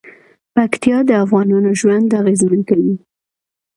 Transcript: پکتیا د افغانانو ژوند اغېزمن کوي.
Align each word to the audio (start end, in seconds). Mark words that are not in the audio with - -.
پکتیا 0.55 0.97
د 1.09 1.11
افغانانو 1.23 1.69
ژوند 1.79 2.09
اغېزمن 2.21 2.61
کوي. 2.69 2.95